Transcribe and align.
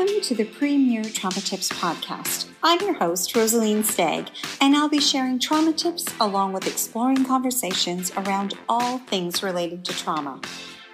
Welcome 0.00 0.22
to 0.22 0.34
the 0.34 0.46
Premier 0.46 1.04
Trauma 1.04 1.42
Tips 1.42 1.68
Podcast. 1.68 2.48
I'm 2.62 2.80
your 2.80 2.94
host, 2.94 3.36
Rosaline 3.36 3.84
Stagg, 3.84 4.30
and 4.58 4.74
I'll 4.74 4.88
be 4.88 4.98
sharing 4.98 5.38
trauma 5.38 5.74
tips 5.74 6.06
along 6.18 6.54
with 6.54 6.66
exploring 6.66 7.26
conversations 7.26 8.10
around 8.16 8.54
all 8.66 8.96
things 8.96 9.42
related 9.42 9.84
to 9.84 9.92
trauma 9.92 10.40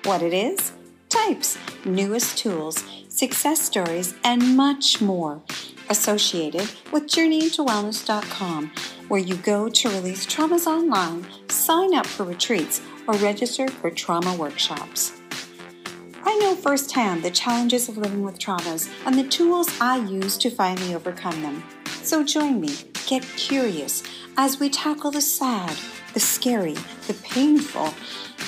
what 0.02 0.22
it 0.22 0.32
is, 0.32 0.72
types, 1.08 1.56
newest 1.84 2.36
tools, 2.36 2.82
success 3.08 3.62
stories, 3.62 4.16
and 4.24 4.56
much 4.56 5.00
more 5.00 5.40
associated 5.88 6.68
with 6.90 7.06
journeyintowellness.com, 7.06 8.72
where 9.06 9.20
you 9.20 9.36
go 9.36 9.68
to 9.68 9.88
release 9.88 10.26
traumas 10.26 10.66
online, 10.66 11.24
sign 11.48 11.94
up 11.94 12.06
for 12.06 12.24
retreats, 12.24 12.82
or 13.06 13.14
register 13.18 13.68
for 13.68 13.88
trauma 13.88 14.34
workshops. 14.34 15.15
I 16.36 16.38
know 16.38 16.54
firsthand 16.54 17.22
the 17.22 17.30
challenges 17.30 17.88
of 17.88 17.96
living 17.96 18.22
with 18.22 18.38
traumas 18.38 18.90
and 19.06 19.18
the 19.18 19.26
tools 19.26 19.70
I 19.80 19.96
use 19.96 20.36
to 20.36 20.50
finally 20.50 20.94
overcome 20.94 21.40
them. 21.40 21.64
So 22.02 22.22
join 22.22 22.60
me, 22.60 22.76
get 23.06 23.22
curious 23.22 24.02
as 24.36 24.60
we 24.60 24.68
tackle 24.68 25.10
the 25.10 25.22
sad, 25.22 25.74
the 26.12 26.20
scary, 26.20 26.76
the 27.06 27.14
painful, 27.22 27.94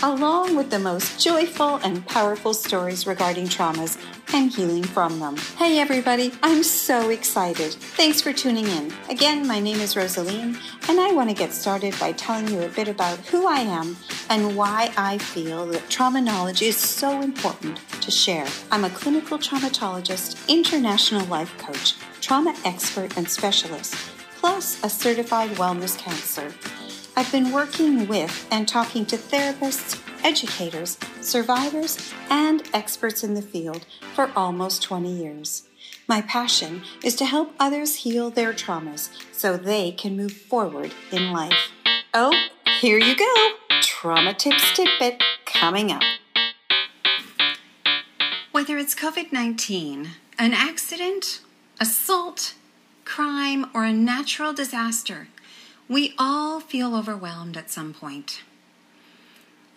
along 0.03 0.55
with 0.55 0.69
the 0.69 0.79
most 0.79 1.19
joyful 1.19 1.77
and 1.77 2.07
powerful 2.07 2.53
stories 2.53 3.07
regarding 3.07 3.47
traumas 3.47 3.97
and 4.39 4.55
healing 4.55 4.85
from 4.85 5.19
them. 5.19 5.37
Hey 5.57 5.81
everybody, 5.81 6.33
I'm 6.45 6.63
so 6.63 7.11
excited. 7.11 7.73
Thanks 7.73 8.21
for 8.21 8.33
tuning 8.33 8.69
in. 8.69 8.93
Again, 9.11 9.45
my 9.49 9.59
name 9.59 9.81
is 9.81 9.97
Rosaline, 9.97 10.57
and 10.89 11.01
I 11.01 11.11
want 11.11 11.29
to 11.29 11.35
get 11.35 11.53
started 11.53 11.99
by 11.99 12.13
telling 12.13 12.47
you 12.47 12.63
a 12.63 12.69
bit 12.69 12.87
about 12.87 13.19
who 13.19 13.49
I 13.49 13.59
am 13.59 13.97
and 14.31 14.57
why 14.57 14.93
I 14.97 15.19
feel 15.19 15.67
that 15.67 15.91
trauma 15.91 16.21
knowledge 16.21 16.63
is 16.63 16.77
so 16.77 17.21
important 17.21 17.81
to 18.01 18.13
share. 18.13 18.47
I'm 18.71 18.85
a 18.85 18.91
clinical 18.91 19.39
traumatologist, 19.39 20.47
international 20.47 21.27
life 21.27 21.59
coach, 21.59 21.97
trauma 22.21 22.55
expert 22.65 23.17
and 23.17 23.29
specialist, 23.29 23.97
plus 24.41 24.81
a 24.85 24.89
certified 24.89 25.51
wellness 25.57 25.99
counselor. 25.99 26.53
I've 27.17 27.33
been 27.33 27.51
working 27.51 28.07
with 28.07 28.47
and 28.53 28.69
talking 28.69 29.05
to 29.07 29.17
therapists, 29.17 30.01
educators, 30.25 30.99
survivors, 31.21 32.13
and 32.31 32.63
experts 32.73 33.23
in 33.25 33.35
the 33.35 33.43
field 33.43 33.87
for 34.15 34.31
almost 34.35 34.83
20 34.83 35.11
years. 35.11 35.69
My 36.07 36.23
passion 36.23 36.83
is 37.05 37.15
to 37.17 37.27
help 37.27 37.55
others 37.61 37.97
heal 37.97 38.31
their 38.31 38.53
traumas 38.53 39.11
so 39.33 39.57
they 39.57 39.93
can 39.93 40.17
move 40.17 40.33
forward 40.33 40.93
in 41.13 41.33
life. 41.33 41.71
Oh, 42.15 42.35
here 42.81 42.99
you 42.99 43.17
go! 43.17 43.81
Trauma 43.83 44.33
Tips 44.33 44.75
Tidbit 44.75 45.23
coming 45.45 45.93
up. 45.93 46.03
Whether 48.53 48.79
it's 48.79 48.95
COVID 48.95 49.33
19, 49.33 50.11
an 50.39 50.53
accident, 50.53 51.41
assault, 51.81 52.55
crime, 53.05 53.67
or 53.75 53.85
a 53.85 53.93
natural 53.93 54.53
disaster, 54.53 55.29
we 55.89 56.15
all 56.19 56.61
feel 56.61 56.95
overwhelmed 56.95 57.57
at 57.57 57.71
some 57.71 57.93
point. 57.93 58.43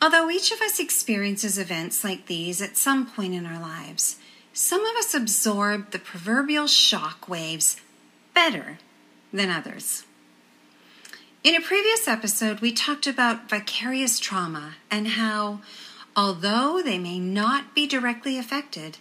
Although 0.02 0.32
each 0.32 0.52
of 0.52 0.62
us 0.62 0.80
experiences 0.80 1.60
events 1.60 2.04
like 2.04 2.26
these 2.26 2.60
at 2.60 2.76
some 2.76 3.06
point 3.06 3.36
in 3.36 3.46
our 3.46 3.62
lives, 3.62 4.18
some 4.52 4.84
of 4.84 4.96
us 4.98 5.14
absorb 5.14 5.92
the 5.92 6.00
proverbial 6.00 6.66
shock 6.66 7.30
waves 7.30 7.78
better 8.34 8.80
than 9.32 9.50
others. 9.50 10.04
In 11.44 11.56
a 11.56 11.62
previous 11.62 12.08
episode, 12.08 12.60
we 12.60 12.72
talked 12.72 13.06
about 13.06 13.50
vicarious 13.50 14.20
trauma 14.20 14.76
and 14.90 15.10
how, 15.10 15.62
although 16.16 16.82
they 16.84 16.98
may 16.98 17.20
not 17.20 17.76
be 17.76 17.86
directly 17.86 18.38
affected, 18.38 18.98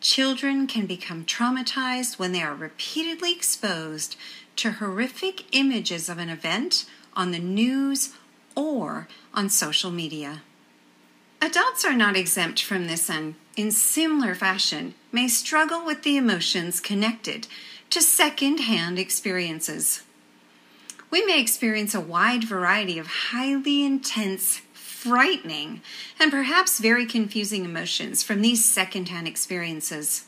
children 0.00 0.66
can 0.66 0.84
become 0.84 1.24
traumatized 1.24 2.18
when 2.18 2.32
they 2.32 2.42
are 2.42 2.54
repeatedly 2.54 3.32
exposed 3.32 4.16
to 4.56 4.72
horrific 4.72 5.44
images 5.52 6.08
of 6.08 6.18
an 6.18 6.28
event 6.28 6.84
on 7.14 7.30
the 7.30 7.38
news 7.38 8.14
or 8.54 9.08
on 9.32 9.48
social 9.48 9.90
media. 9.90 10.42
Adults 11.40 11.84
are 11.84 11.94
not 11.94 12.16
exempt 12.16 12.62
from 12.62 12.86
this 12.86 13.10
and, 13.10 13.34
in 13.56 13.70
similar 13.70 14.34
fashion, 14.34 14.94
may 15.12 15.28
struggle 15.28 15.84
with 15.84 16.02
the 16.02 16.16
emotions 16.16 16.80
connected 16.80 17.46
to 17.90 18.00
second 18.00 18.60
hand 18.60 18.98
experiences. 18.98 20.02
We 21.10 21.24
may 21.24 21.40
experience 21.40 21.94
a 21.94 22.00
wide 22.00 22.44
variety 22.44 22.98
of 22.98 23.06
highly 23.06 23.84
intense, 23.84 24.62
frightening, 24.72 25.82
and 26.18 26.30
perhaps 26.30 26.80
very 26.80 27.06
confusing 27.06 27.64
emotions 27.64 28.22
from 28.22 28.40
these 28.40 28.64
second 28.64 29.10
hand 29.10 29.28
experiences. 29.28 30.24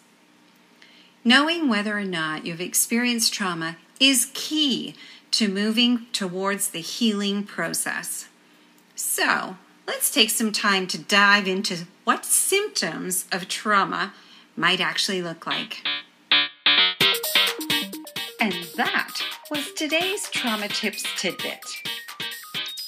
Knowing 1.25 1.69
whether 1.69 1.98
or 1.98 2.04
not 2.04 2.47
you've 2.47 2.60
experienced 2.60 3.32
trauma 3.32 3.76
is 3.98 4.31
key 4.32 4.94
to 5.32 5.48
moving 5.48 6.06
towards 6.12 6.70
the 6.70 6.81
healing 6.81 7.44
process. 7.44 8.28
So, 8.94 9.56
let's 9.87 10.10
take 10.10 10.31
some 10.31 10.53
time 10.53 10.87
to 10.88 10.98
dive 10.98 11.47
into 11.47 11.87
what 12.04 12.25
symptoms 12.25 13.26
of 13.31 13.48
trauma 13.48 14.15
might 14.56 14.81
actually 14.81 15.22
look 15.22 15.47
like. 15.47 15.86
And 18.41 18.54
that 18.76 19.20
was 19.50 19.72
today's 19.72 20.28
Trauma 20.31 20.69
Tips 20.69 21.04
tidbit. 21.16 21.65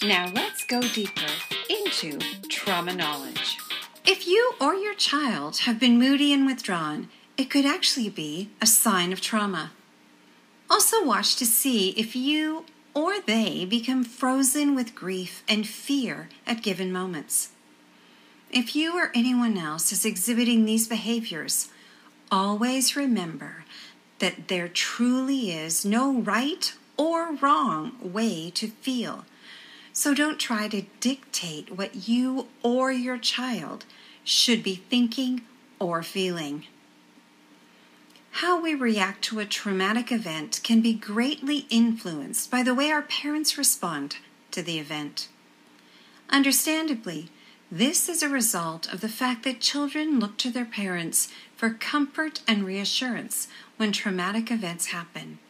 Now 0.03 0.31
let's 0.33 0.65
go 0.65 0.81
deeper 0.81 1.27
into 1.69 2.19
trauma 2.49 2.95
knowledge. 2.95 3.59
If 4.07 4.27
you 4.27 4.55
or 4.61 4.75
your 4.75 4.95
child 4.95 5.59
have 5.59 5.81
been 5.81 5.99
moody 5.99 6.33
and 6.33 6.47
withdrawn, 6.47 7.09
it 7.37 7.51
could 7.51 7.67
actually 7.67 8.09
be 8.09 8.51
a 8.63 8.67
sign 8.67 9.13
of 9.13 9.21
trauma. 9.21 9.73
Also, 10.71 11.05
watch 11.05 11.37
to 11.37 11.47
see 11.47 11.91
if 11.91 12.15
you 12.15 12.65
or 12.95 13.21
they 13.21 13.65
become 13.65 14.05
frozen 14.05 14.75
with 14.75 14.95
grief 14.95 15.43
and 15.49 15.67
fear 15.67 16.29
at 16.47 16.63
given 16.63 16.93
moments. 16.93 17.51
If 18.51 18.75
you 18.75 18.99
or 18.99 19.11
anyone 19.15 19.57
else 19.57 19.93
is 19.93 20.05
exhibiting 20.05 20.65
these 20.65 20.89
behaviors, 20.89 21.69
always 22.31 22.97
remember 22.97 23.65
that 24.19 24.49
there 24.49 24.69
truly 24.69 25.53
is 25.53 25.85
no 25.85 26.13
right 26.13 26.73
or 26.97 27.35
wrong 27.37 27.93
way 28.03 28.51
to 28.51 28.69
feel. 28.69 29.25
So 29.93 30.15
don't 30.15 30.39
try 30.39 30.69
to 30.69 30.83
dictate 31.01 31.77
what 31.77 32.09
you 32.09 32.49
or 32.63 32.91
your 32.93 33.19
child 33.19 33.85
should 34.25 34.63
be 34.63 34.75
thinking 34.75 35.43
or 35.79 36.03
feeling. 36.03 36.65
How 38.39 38.61
we 38.61 38.73
react 38.73 39.23
to 39.25 39.41
a 39.41 39.45
traumatic 39.45 40.13
event 40.13 40.61
can 40.63 40.81
be 40.81 40.95
greatly 40.95 41.67
influenced 41.71 42.53
by 42.53 42.63
the 42.63 42.73
way 42.73 42.89
our 42.93 43.03
parents 43.03 43.59
respond 43.59 44.19
to 44.53 44.63
the 44.63 44.79
event. 44.79 45.27
Understandably, 46.31 47.31
this 47.69 48.09
is 48.09 48.23
a 48.23 48.29
result 48.29 48.93
of 48.93 49.01
the 49.01 49.09
fact 49.09 49.43
that 49.43 49.61
children 49.61 50.21
look 50.21 50.39
to 50.39 50.53
their 50.53 50.65
parents 50.65 51.33
for 51.57 51.71
comfort 51.71 52.41
and 52.47 52.65
reassurance 52.65 53.49
when 53.77 53.91
traumatic 53.91 54.53
events 54.53 54.87
happen. 54.87 55.41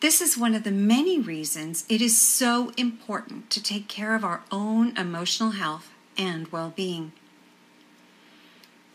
This 0.00 0.20
is 0.20 0.36
one 0.36 0.54
of 0.54 0.64
the 0.64 0.72
many 0.72 1.18
reasons 1.18 1.86
it 1.88 2.02
is 2.02 2.20
so 2.20 2.74
important 2.76 3.48
to 3.48 3.62
take 3.62 3.88
care 3.88 4.14
of 4.14 4.22
our 4.22 4.42
own 4.52 4.94
emotional 4.98 5.52
health 5.52 5.94
and 6.18 6.48
well 6.48 6.74
being. 6.76 7.12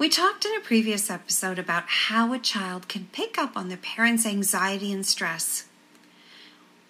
We 0.01 0.09
talked 0.09 0.45
in 0.45 0.55
a 0.55 0.59
previous 0.59 1.11
episode 1.11 1.59
about 1.59 1.83
how 1.85 2.33
a 2.33 2.39
child 2.39 2.87
can 2.87 3.09
pick 3.11 3.37
up 3.37 3.55
on 3.55 3.69
the 3.69 3.77
parent's 3.77 4.25
anxiety 4.25 4.91
and 4.91 5.05
stress. 5.05 5.65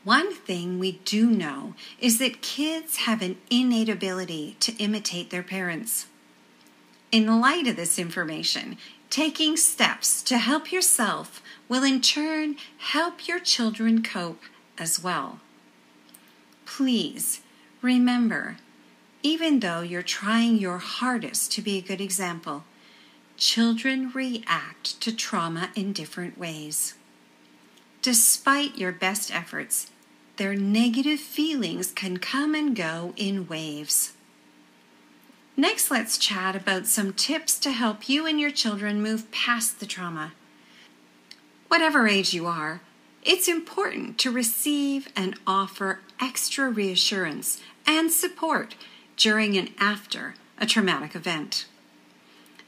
One 0.05 0.33
thing 0.33 0.79
we 0.79 0.93
do 1.03 1.29
know 1.29 1.73
is 1.99 2.19
that 2.19 2.41
kids 2.41 2.99
have 2.99 3.21
an 3.21 3.35
innate 3.49 3.89
ability 3.89 4.55
to 4.61 4.71
imitate 4.77 5.29
their 5.29 5.43
parents. 5.43 6.05
In 7.11 7.41
light 7.41 7.67
of 7.67 7.75
this 7.75 7.99
information, 7.99 8.77
taking 9.09 9.57
steps 9.57 10.23
to 10.23 10.37
help 10.37 10.71
yourself 10.71 11.43
will 11.67 11.83
in 11.83 11.99
turn 11.99 12.55
help 12.77 13.27
your 13.27 13.41
children 13.41 14.03
cope 14.03 14.43
as 14.77 15.03
well. 15.03 15.41
Please 16.65 17.41
remember, 17.81 18.55
even 19.21 19.59
though 19.59 19.81
you're 19.81 20.01
trying 20.01 20.55
your 20.55 20.77
hardest 20.77 21.51
to 21.51 21.61
be 21.61 21.77
a 21.77 21.81
good 21.81 21.99
example, 21.99 22.63
children 23.41 24.11
react 24.13 25.01
to 25.01 25.11
trauma 25.11 25.71
in 25.75 25.91
different 25.91 26.37
ways. 26.37 26.93
Despite 28.03 28.77
your 28.77 28.91
best 28.91 29.33
efforts, 29.33 29.89
their 30.37 30.53
negative 30.53 31.19
feelings 31.19 31.91
can 31.91 32.17
come 32.17 32.53
and 32.53 32.75
go 32.75 33.15
in 33.17 33.47
waves. 33.47 34.13
Next, 35.57 35.89
let's 35.89 36.19
chat 36.19 36.55
about 36.55 36.85
some 36.85 37.13
tips 37.13 37.57
to 37.61 37.71
help 37.71 38.07
you 38.07 38.27
and 38.27 38.39
your 38.39 38.51
children 38.51 39.01
move 39.01 39.31
past 39.31 39.79
the 39.79 39.87
trauma. 39.87 40.33
Whatever 41.67 42.07
age 42.07 42.35
you 42.35 42.45
are, 42.45 42.81
it's 43.23 43.47
important 43.47 44.19
to 44.19 44.29
receive 44.29 45.09
and 45.15 45.35
offer 45.47 46.01
extra 46.21 46.69
reassurance 46.69 47.59
and 47.87 48.11
support 48.11 48.75
during 49.17 49.57
and 49.57 49.71
after 49.79 50.35
a 50.59 50.67
traumatic 50.67 51.15
event. 51.15 51.65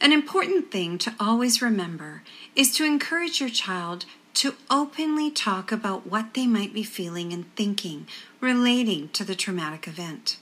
An 0.03 0.11
important 0.11 0.69
thing 0.69 0.97
to 0.97 1.15
always 1.17 1.61
remember 1.61 2.23
is 2.57 2.75
to 2.75 2.83
encourage 2.83 3.39
your 3.39 3.49
child 3.49 4.03
to 4.33 4.55
openly 4.69 5.31
talk 5.31 5.71
about 5.71 6.05
what 6.05 6.33
they 6.33 6.45
might 6.45 6.73
be 6.73 6.83
feeling 6.83 7.31
and 7.31 7.45
thinking 7.55 8.05
relating 8.41 9.07
to 9.13 9.23
the 9.23 9.33
traumatic 9.33 9.87
event. 9.87 10.35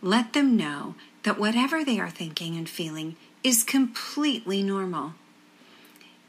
Let 0.00 0.34
them 0.34 0.56
know 0.56 0.94
that 1.24 1.36
whatever 1.36 1.84
they 1.84 1.98
are 1.98 2.10
thinking 2.10 2.56
and 2.56 2.68
feeling 2.68 3.16
is 3.42 3.64
completely 3.64 4.62
normal. 4.62 5.14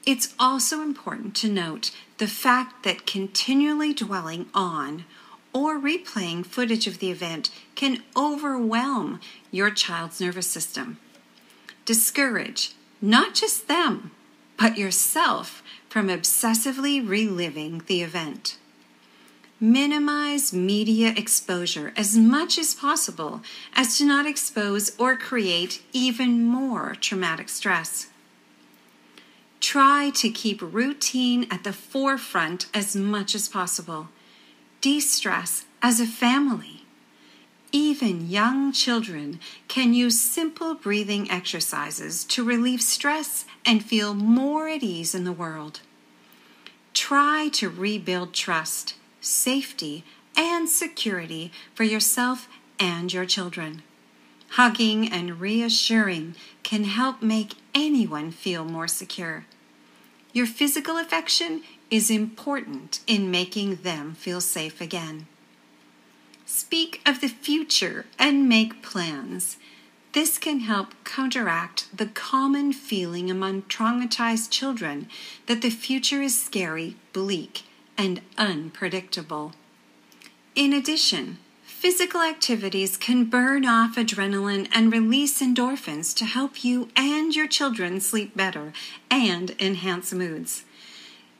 It's 0.03 0.33
also 0.39 0.81
important 0.81 1.35
to 1.35 1.47
note 1.47 1.91
the 2.17 2.25
fact 2.25 2.83
that 2.85 3.05
continually 3.05 3.93
dwelling 3.93 4.47
on 4.55 5.05
or 5.53 5.79
replaying 5.79 6.47
footage 6.47 6.87
of 6.87 6.97
the 6.97 7.11
event 7.11 7.51
can 7.75 8.01
overwhelm 8.17 9.19
your 9.51 9.69
child's 9.69 10.19
nervous 10.19 10.47
system. 10.47 10.97
Discourage 11.85 12.73
not 13.01 13.33
just 13.33 13.67
them, 13.67 14.11
but 14.57 14.77
yourself 14.77 15.63
from 15.89 16.07
obsessively 16.07 17.05
reliving 17.05 17.81
the 17.87 18.01
event. 18.01 18.57
Minimize 19.59 20.53
media 20.53 21.13
exposure 21.17 21.93
as 21.97 22.17
much 22.17 22.57
as 22.57 22.73
possible 22.73 23.41
as 23.75 23.97
to 23.97 24.05
not 24.05 24.25
expose 24.25 24.91
or 24.97 25.15
create 25.15 25.81
even 25.93 26.43
more 26.43 26.95
traumatic 26.99 27.49
stress. 27.49 28.07
Try 29.59 30.11
to 30.15 30.29
keep 30.29 30.61
routine 30.61 31.47
at 31.51 31.63
the 31.63 31.73
forefront 31.73 32.65
as 32.73 32.95
much 32.95 33.35
as 33.35 33.47
possible. 33.47 34.09
De 34.81 34.99
stress 34.99 35.65
as 35.81 35.99
a 35.99 36.07
family. 36.07 36.80
Even 37.73 38.29
young 38.29 38.73
children 38.73 39.39
can 39.69 39.93
use 39.93 40.19
simple 40.19 40.75
breathing 40.75 41.31
exercises 41.31 42.25
to 42.25 42.43
relieve 42.43 42.81
stress 42.81 43.45
and 43.65 43.83
feel 43.83 44.13
more 44.13 44.67
at 44.67 44.83
ease 44.83 45.15
in 45.15 45.23
the 45.23 45.31
world. 45.31 45.79
Try 46.93 47.49
to 47.53 47.69
rebuild 47.69 48.33
trust, 48.33 48.95
safety, 49.21 50.03
and 50.35 50.67
security 50.67 51.51
for 51.73 51.83
yourself 51.83 52.49
and 52.77 53.13
your 53.13 53.25
children. 53.25 53.83
Hugging 54.49 55.07
and 55.09 55.39
reassuring 55.39 56.35
can 56.63 56.83
help 56.83 57.21
make 57.21 57.53
anyone 57.73 58.31
feel 58.31 58.65
more 58.65 58.87
secure. 58.87 59.45
Your 60.33 60.45
physical 60.45 60.97
affection 60.97 61.63
is 61.89 62.09
important 62.09 62.99
in 63.07 63.31
making 63.31 63.77
them 63.77 64.13
feel 64.13 64.41
safe 64.41 64.81
again. 64.81 65.27
Speak 66.53 67.01
of 67.05 67.21
the 67.21 67.29
future 67.29 68.05
and 68.19 68.49
make 68.49 68.83
plans. 68.83 69.55
This 70.11 70.37
can 70.37 70.59
help 70.59 70.93
counteract 71.05 71.87
the 71.95 72.07
common 72.07 72.73
feeling 72.73 73.31
among 73.31 73.61
traumatized 73.63 74.49
children 74.49 75.07
that 75.47 75.61
the 75.61 75.69
future 75.69 76.21
is 76.21 76.37
scary, 76.37 76.97
bleak, 77.13 77.61
and 77.97 78.19
unpredictable. 78.37 79.53
In 80.53 80.73
addition, 80.73 81.37
physical 81.63 82.19
activities 82.21 82.97
can 82.97 83.29
burn 83.29 83.65
off 83.65 83.95
adrenaline 83.95 84.67
and 84.73 84.91
release 84.91 85.41
endorphins 85.41 86.13
to 86.17 86.25
help 86.25 86.65
you 86.65 86.89
and 86.97 87.33
your 87.33 87.47
children 87.47 88.01
sleep 88.01 88.35
better 88.35 88.73
and 89.09 89.55
enhance 89.57 90.11
moods. 90.11 90.65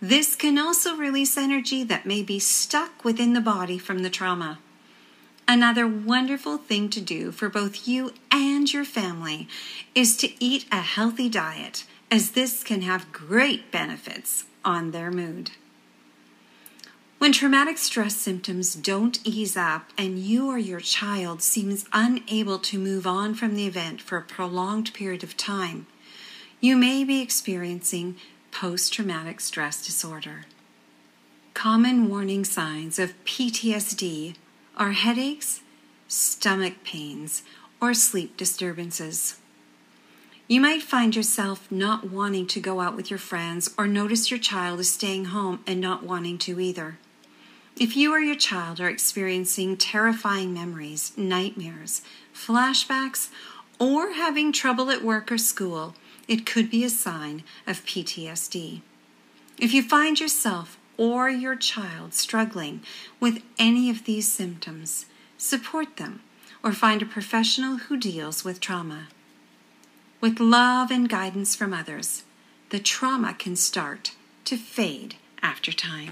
This 0.02 0.38
can 0.38 0.58
also 0.58 0.96
release 0.96 1.36
energy 1.36 1.84
that 1.84 2.06
may 2.06 2.24
be 2.24 2.40
stuck 2.40 3.04
within 3.04 3.34
the 3.34 3.42
body 3.42 3.78
from 3.78 4.00
the 4.00 4.10
trauma. 4.10 4.60
Another 5.52 5.86
wonderful 5.86 6.56
thing 6.56 6.88
to 6.92 7.02
do 7.02 7.34
for 7.34 7.50
both 7.50 7.86
you 7.86 8.14
and 8.32 8.72
your 8.72 8.86
family 8.86 9.50
is 9.94 10.16
to 10.16 10.32
eat 10.42 10.64
a 10.72 10.80
healthy 10.80 11.28
diet, 11.28 11.84
as 12.10 12.32
this 12.32 12.64
can 12.64 12.84
have 12.84 13.12
great 13.12 13.70
benefits 13.70 14.46
on 14.64 14.92
their 14.92 15.12
mood. 15.12 15.52
When 17.18 17.34
traumatic 17.34 17.78
stress 17.80 18.16
symptoms 18.16 18.76
don't 18.76 19.20
ease 19.28 19.58
up 19.58 19.90
and 19.98 20.18
you 20.18 20.48
or 20.48 20.58
your 20.58 20.80
child 20.80 21.42
seems 21.42 21.84
unable 21.92 22.58
to 22.60 22.80
move 22.80 23.06
on 23.06 23.36
from 23.36 23.54
the 23.54 23.68
event 23.68 24.00
for 24.00 24.18
a 24.18 24.22
prolonged 24.22 24.94
period 24.94 25.22
of 25.22 25.36
time, 25.36 25.86
you 26.62 26.78
may 26.78 27.04
be 27.04 27.22
experiencing 27.22 28.16
post 28.52 28.94
traumatic 28.94 29.42
stress 29.42 29.86
disorder. 29.86 30.46
Common 31.54 32.08
warning 32.08 32.46
signs 32.46 32.98
of 32.98 33.22
PTSD 33.26 34.36
are 34.78 34.92
headaches, 34.92 35.62
stomach 36.08 36.84
pains, 36.84 37.44
or 37.80 37.94
sleep 37.94 38.38
disturbances. 38.38 39.38
You 40.48 40.60
might 40.60 40.84
find 40.84 41.16
yourself 41.16 41.72
not 41.72 42.10
wanting 42.10 42.46
to 42.48 42.60
go 42.60 42.82
out 42.82 42.96
with 42.96 43.10
your 43.10 43.20
friends 43.20 43.74
or 43.78 43.88
notice 43.88 44.30
your 44.30 44.40
child 44.40 44.80
is 44.82 44.92
staying 44.92 45.26
home 45.26 45.64
and 45.66 45.80
not 45.80 46.04
wanting 46.04 46.38
to 46.40 46.60
either. 46.60 46.98
If 47.80 47.96
you 47.96 48.12
or 48.12 48.20
your 48.20 48.36
child 48.36 48.82
are 48.82 48.90
experiencing 48.90 49.78
terrifying 49.78 50.54
memories, 50.54 51.14
nightmares, 51.16 52.02
flashbacks, 52.34 53.30
or 53.80 54.12
having 54.12 54.52
trouble 54.52 54.92
at 54.92 55.04
work 55.04 55.32
or 55.32 55.38
school, 55.38 55.96
it 56.28 56.46
could 56.46 56.70
be 56.70 56.84
a 56.84 56.90
sign 56.90 57.44
of 57.66 57.86
PTSD. 57.86 58.82
If 59.58 59.74
you 59.74 59.82
find 59.82 60.20
yourself 60.20 60.78
or 61.02 61.28
your 61.32 61.56
child 61.56 62.14
struggling 62.14 62.80
with 63.20 63.42
any 63.58 63.90
of 63.90 64.04
these 64.04 64.32
symptoms, 64.32 65.08
support 65.36 65.98
them 65.98 66.22
or 66.64 66.72
find 66.72 67.02
a 67.02 67.08
professional 67.08 67.78
who 67.78 67.98
deals 67.98 68.44
with 68.44 68.60
trauma. 68.60 69.08
With 70.22 70.40
love 70.40 70.92
and 70.92 71.10
guidance 71.10 71.56
from 71.56 71.74
others, 71.74 72.24
the 72.70 72.78
trauma 72.78 73.34
can 73.34 73.56
start 73.56 74.12
to 74.46 74.56
fade 74.56 75.16
after 75.42 75.72
time. 75.72 76.12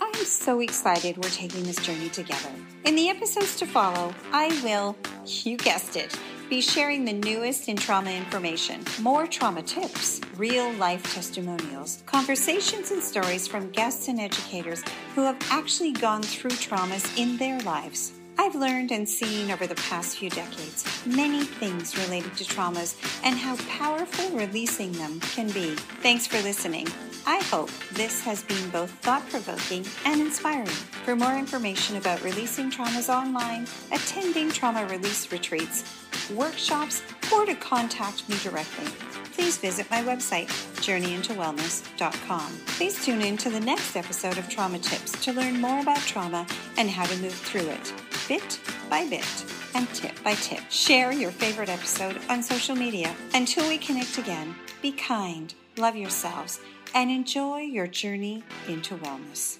I 0.00 0.06
am 0.06 0.24
so 0.24 0.60
excited 0.60 1.18
we're 1.18 1.28
taking 1.28 1.64
this 1.64 1.76
journey 1.76 2.08
together. 2.08 2.52
In 2.86 2.94
the 2.94 3.10
episodes 3.10 3.54
to 3.56 3.66
follow, 3.66 4.14
I 4.32 4.48
will, 4.64 4.96
you 5.26 5.58
guessed 5.58 5.94
it, 5.94 6.18
be 6.48 6.60
sharing 6.62 7.04
the 7.04 7.12
newest 7.12 7.68
in 7.68 7.76
trauma 7.76 8.10
information, 8.10 8.82
more 9.00 9.26
trauma 9.26 9.62
tips, 9.62 10.20
real 10.36 10.72
life 10.74 11.02
testimonials, 11.14 12.02
conversations 12.06 12.90
and 12.90 13.02
stories 13.02 13.46
from 13.46 13.70
guests 13.70 14.08
and 14.08 14.18
educators 14.18 14.82
who 15.14 15.22
have 15.22 15.36
actually 15.50 15.92
gone 15.92 16.22
through 16.22 16.50
traumas 16.52 17.16
in 17.18 17.36
their 17.36 17.60
lives. 17.60 18.17
I've 18.40 18.54
learned 18.54 18.92
and 18.92 19.08
seen 19.08 19.50
over 19.50 19.66
the 19.66 19.74
past 19.74 20.18
few 20.18 20.30
decades 20.30 20.84
many 21.04 21.42
things 21.42 21.98
related 21.98 22.36
to 22.36 22.44
traumas 22.44 22.94
and 23.24 23.36
how 23.36 23.56
powerful 23.68 24.30
releasing 24.38 24.92
them 24.92 25.18
can 25.20 25.50
be. 25.50 25.74
Thanks 26.02 26.26
for 26.26 26.40
listening. 26.42 26.86
I 27.26 27.40
hope 27.50 27.70
this 27.92 28.22
has 28.22 28.44
been 28.44 28.70
both 28.70 28.90
thought 29.02 29.28
provoking 29.28 29.84
and 30.06 30.20
inspiring. 30.20 30.66
For 31.04 31.16
more 31.16 31.34
information 31.34 31.96
about 31.96 32.22
releasing 32.22 32.70
traumas 32.70 33.12
online, 33.12 33.66
attending 33.92 34.50
trauma 34.50 34.86
release 34.86 35.30
retreats, 35.32 36.06
workshops, 36.32 37.02
or 37.32 37.44
to 37.44 37.54
contact 37.56 38.28
me 38.28 38.36
directly, 38.42 38.86
please 39.32 39.58
visit 39.58 39.90
my 39.90 40.02
website, 40.02 40.48
journeyintowellness.com. 40.80 42.52
Please 42.66 43.04
tune 43.04 43.20
in 43.20 43.36
to 43.36 43.50
the 43.50 43.60
next 43.60 43.96
episode 43.96 44.38
of 44.38 44.48
Trauma 44.48 44.78
Tips 44.78 45.12
to 45.24 45.32
learn 45.32 45.60
more 45.60 45.80
about 45.80 45.98
trauma 45.98 46.46
and 46.76 46.88
how 46.88 47.04
to 47.04 47.16
move 47.18 47.34
through 47.34 47.68
it, 47.68 47.92
bit 48.28 48.60
by 48.90 49.08
bit 49.08 49.44
and 49.74 49.88
tip 49.94 50.22
by 50.22 50.34
tip. 50.34 50.60
Share 50.70 51.12
your 51.12 51.30
favorite 51.30 51.70
episode 51.70 52.20
on 52.28 52.42
social 52.42 52.76
media. 52.76 53.14
Until 53.34 53.66
we 53.68 53.78
connect 53.78 54.18
again, 54.18 54.54
be 54.82 54.92
kind, 54.92 55.52
love 55.78 55.96
yourselves, 55.96 56.60
and 56.94 57.10
enjoy 57.10 57.60
your 57.60 57.86
journey 57.86 58.44
into 58.68 58.96
wellness. 58.98 59.58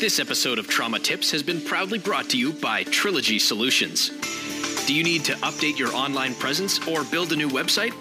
This 0.00 0.18
episode 0.18 0.58
of 0.58 0.68
Trauma 0.68 0.98
Tips 0.98 1.30
has 1.32 1.42
been 1.42 1.60
proudly 1.60 1.98
brought 1.98 2.30
to 2.30 2.38
you 2.38 2.52
by 2.52 2.84
Trilogy 2.84 3.38
Solutions. 3.38 4.10
Do 4.86 4.94
you 4.94 5.04
need 5.04 5.24
to 5.26 5.34
update 5.36 5.78
your 5.78 5.94
online 5.94 6.34
presence 6.34 6.84
or 6.88 7.04
build 7.04 7.32
a 7.32 7.36
new 7.36 7.48
website? 7.48 7.92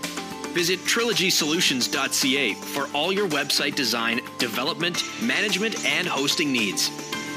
Visit 0.53 0.79
trilogysolutions.ca 0.79 2.53
for 2.53 2.87
all 2.93 3.11
your 3.11 3.27
website 3.27 3.75
design, 3.75 4.19
development, 4.37 5.03
management, 5.21 5.85
and 5.85 6.07
hosting 6.07 6.51
needs. 6.51 6.89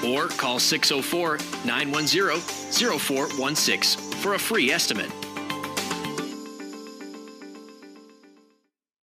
Or 0.07 0.29
call 0.29 0.59
604 0.59 1.39
910 1.65 2.41
0416 2.99 4.13
for 4.21 4.35
a 4.35 4.39
free 4.39 4.71
estimate. 4.71 5.24